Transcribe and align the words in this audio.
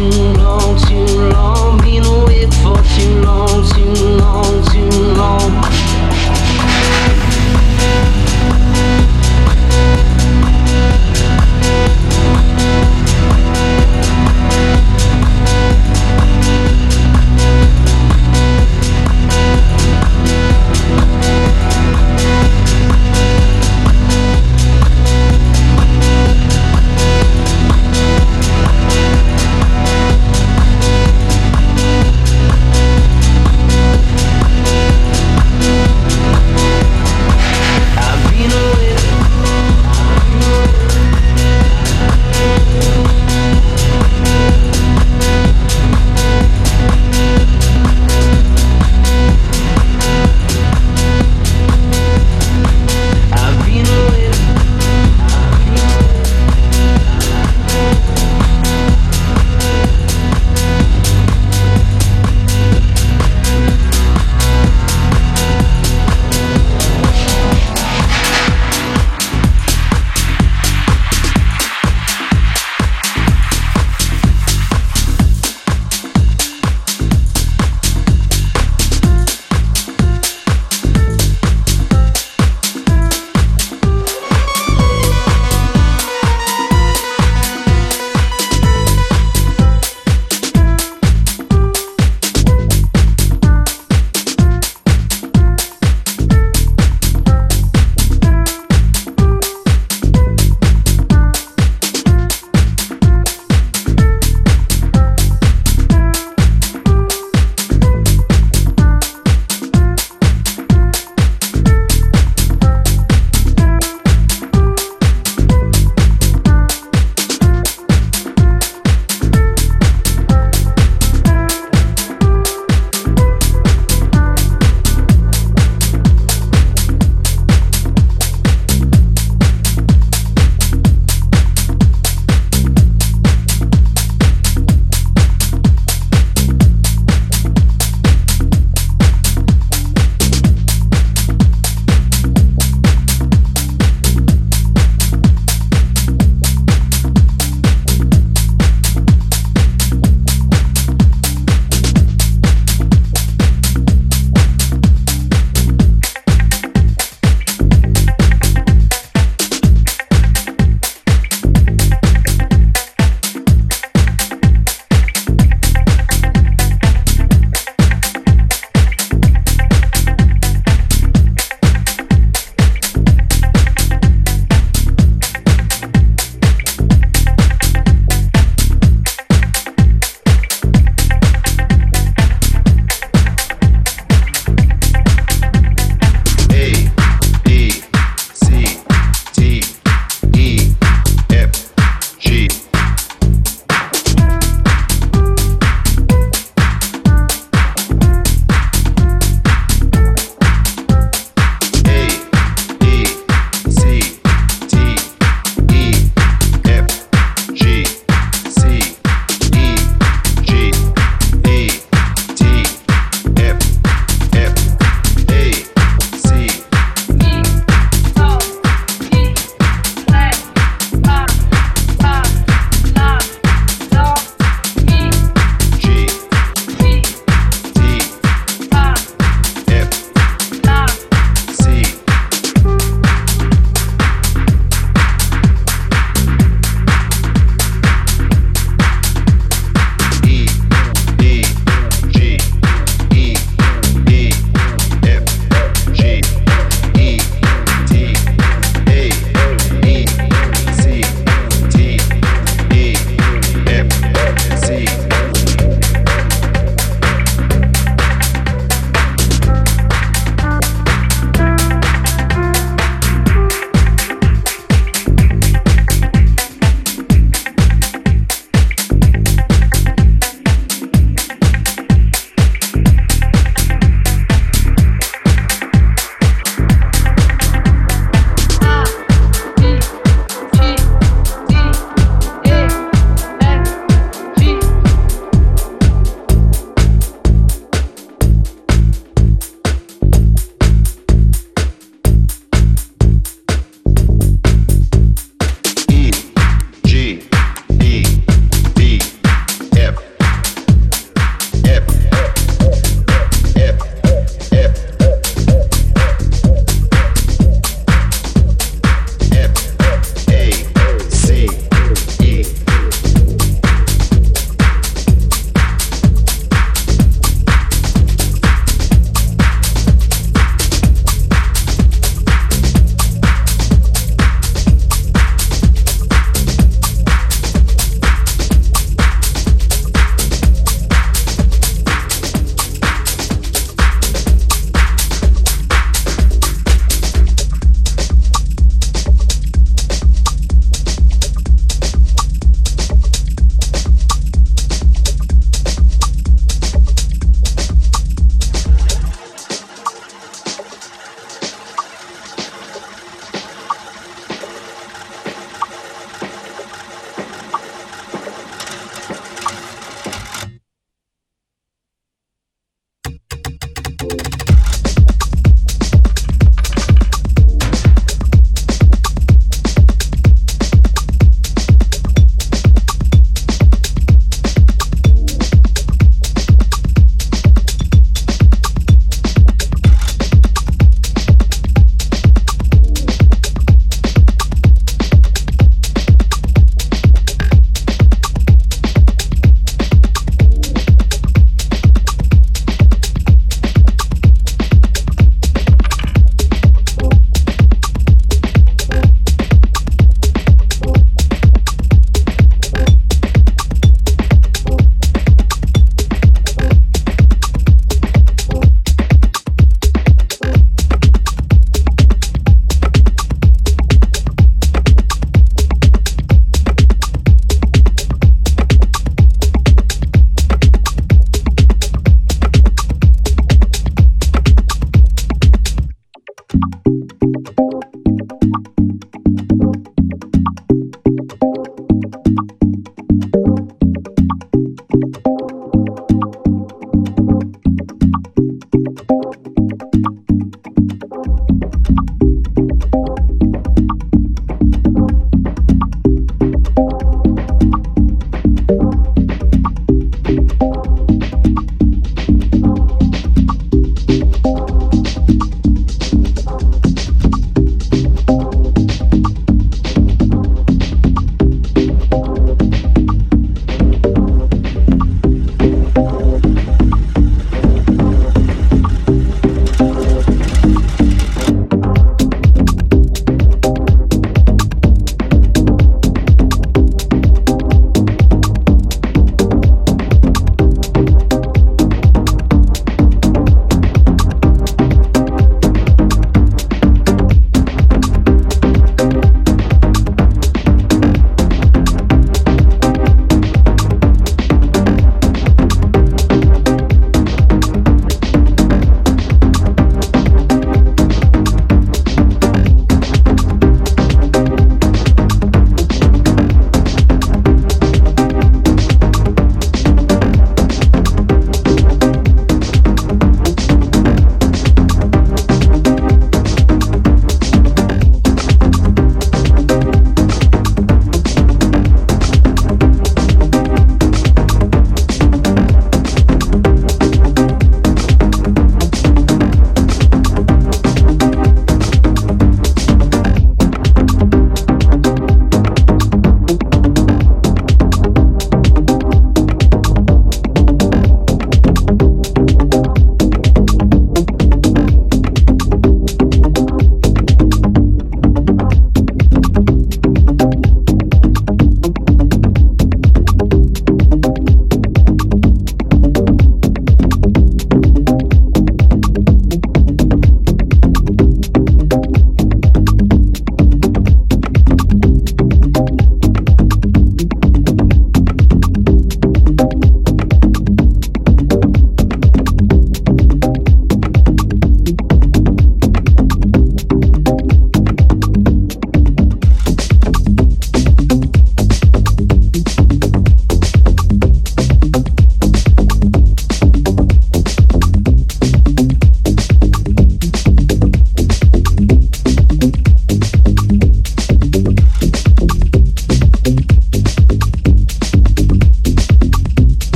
you 0.00 0.32
know. 0.32 0.59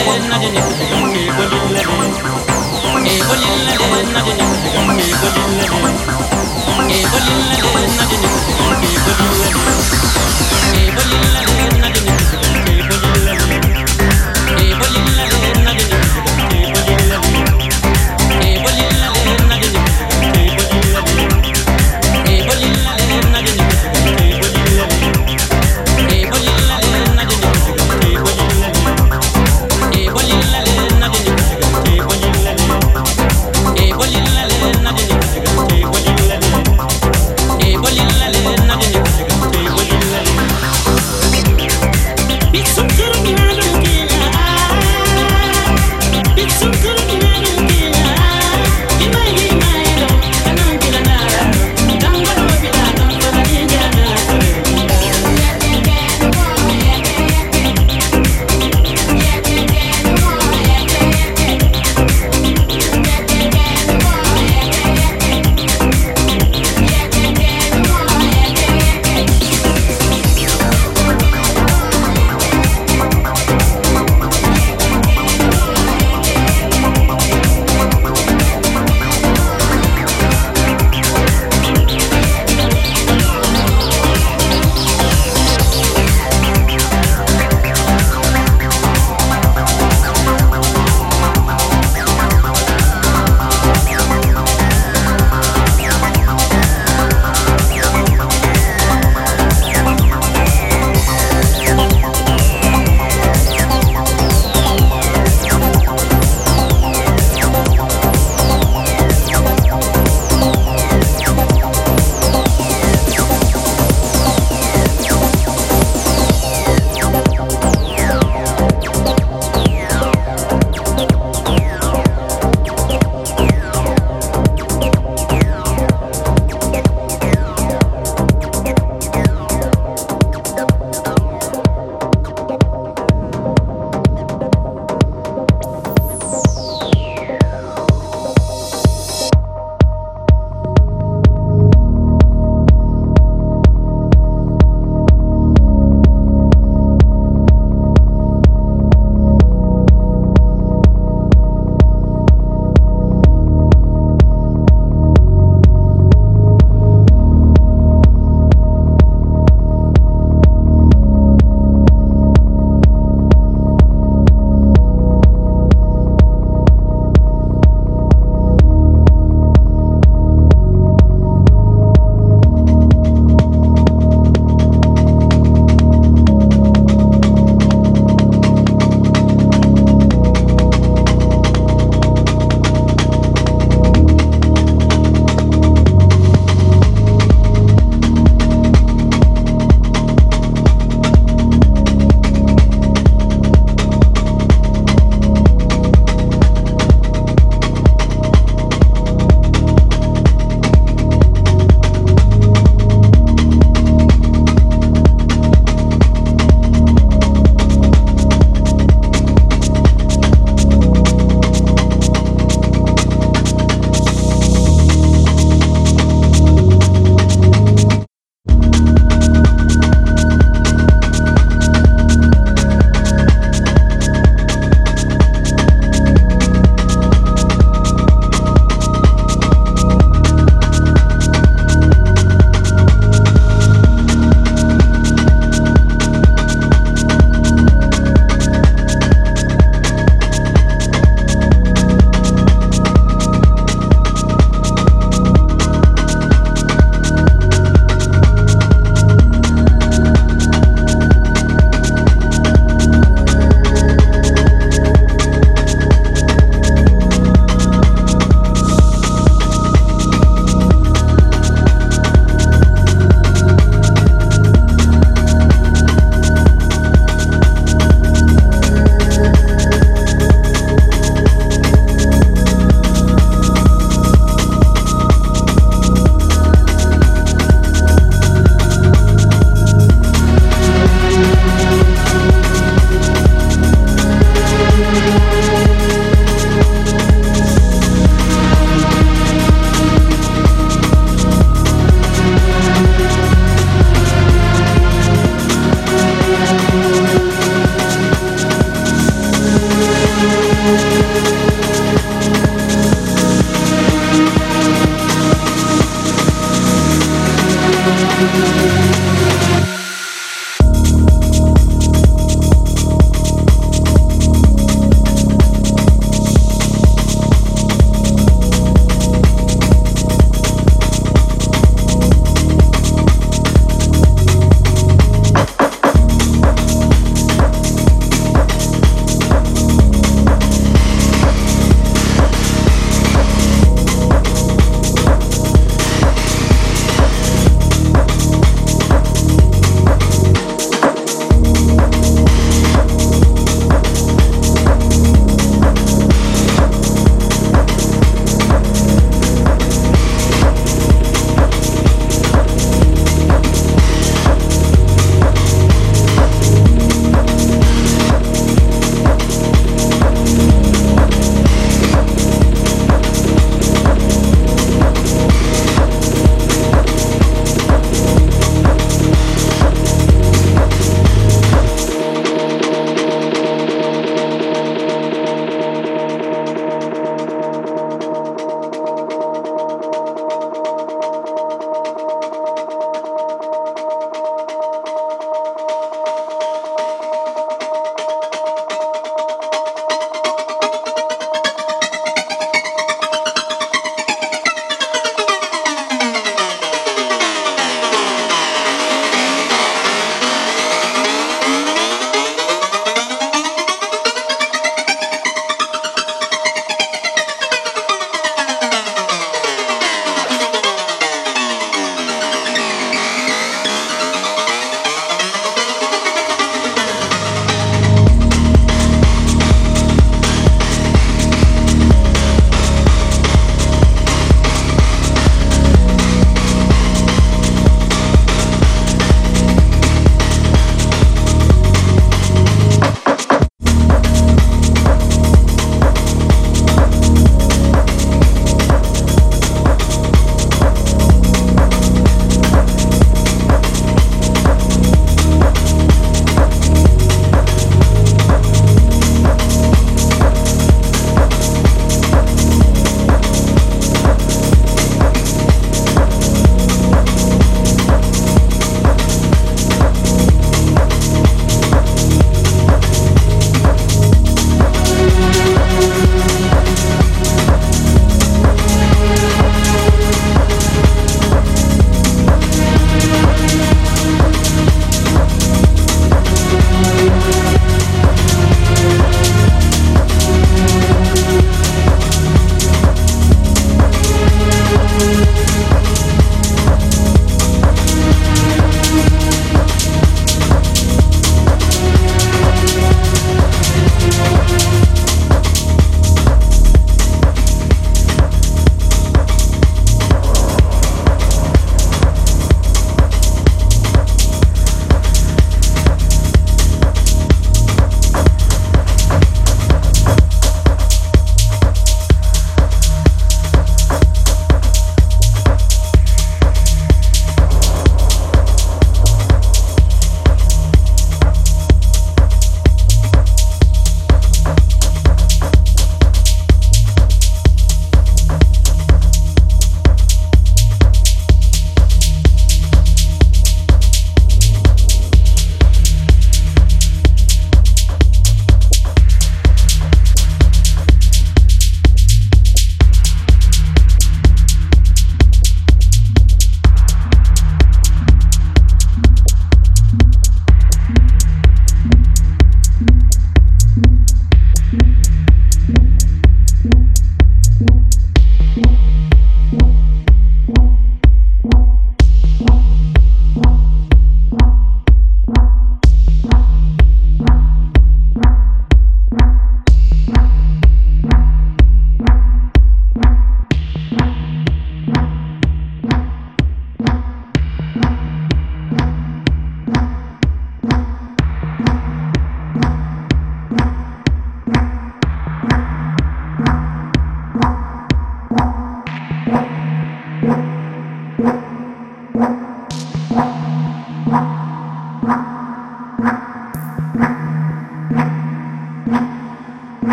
Ebola 0.00 0.40